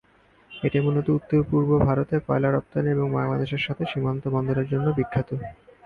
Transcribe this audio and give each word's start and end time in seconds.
এটি 0.51 0.77
মুলত 0.79 1.07
উত্তর 1.11 1.39
পূর্ব 1.49 1.69
ভারতে 1.85 2.15
কয়লা 2.27 2.49
রপ্তানি 2.51 2.89
এবং 2.91 3.07
বাংলাদেশের 3.17 3.61
সাথে 3.63 3.83
সীমান্ত 3.91 4.23
বন্দরের 4.35 4.67
জন্য 4.71 4.87
বিখ্যাত। 4.97 5.29